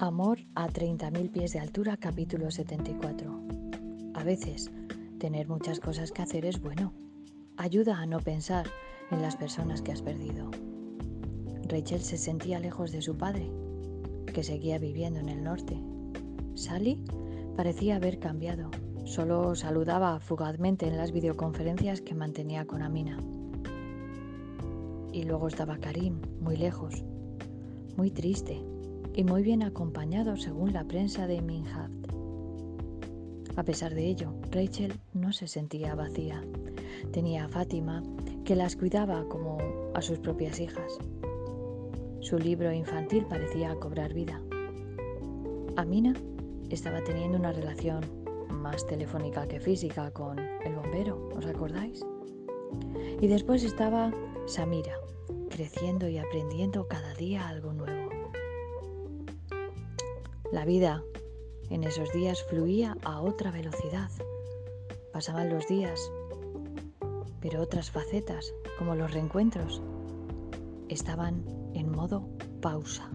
[0.00, 3.38] 30.000 pies de altura, capítulo 74.
[4.14, 4.70] A veces,
[5.18, 6.94] tener muchas cosas que hacer es bueno.
[7.58, 8.66] Ayuda a no pensar
[9.10, 10.50] en las personas que has perdido.
[11.68, 13.50] Rachel se sentía lejos de su padre,
[14.32, 15.78] que seguía viviendo en el norte.
[16.54, 17.04] Sally
[17.54, 18.70] parecía haber cambiado.
[19.04, 23.18] Solo saludaba fugazmente en las videoconferencias que mantenía con Amina.
[25.12, 27.04] Y luego estaba Karim, muy lejos,
[27.98, 28.62] muy triste
[29.14, 31.90] y muy bien acompañado según la prensa de Minhad.
[33.56, 36.42] A pesar de ello, Rachel no se sentía vacía.
[37.12, 38.02] Tenía a Fátima,
[38.44, 39.58] que las cuidaba como
[39.94, 40.98] a sus propias hijas.
[42.20, 44.40] Su libro infantil parecía cobrar vida.
[45.76, 46.14] Amina
[46.70, 48.00] estaba teniendo una relación
[48.50, 52.04] más telefónica que física con el bombero, ¿os acordáis?
[53.20, 54.12] Y después estaba
[54.46, 54.94] Samira,
[55.48, 58.09] creciendo y aprendiendo cada día algo nuevo.
[60.52, 61.04] La vida
[61.68, 64.10] en esos días fluía a otra velocidad.
[65.12, 66.10] Pasaban los días,
[67.40, 69.80] pero otras facetas, como los reencuentros,
[70.88, 72.28] estaban en modo
[72.60, 73.08] pausa.